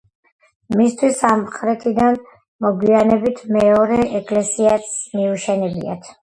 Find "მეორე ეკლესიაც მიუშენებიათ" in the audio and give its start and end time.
3.59-6.11